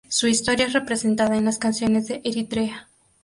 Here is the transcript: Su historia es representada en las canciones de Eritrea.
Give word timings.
Su 0.09 0.25
historia 0.27 0.65
es 0.65 0.73
representada 0.73 1.37
en 1.37 1.45
las 1.45 1.59
canciones 1.59 2.07
de 2.07 2.21
Eritrea. 2.23 2.89